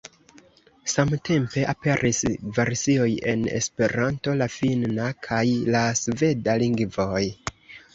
[0.93, 2.23] Samtempe aperis
[2.57, 5.47] versioj en Esperanto, la finna kaj
[5.79, 7.27] la sveda lingvoj.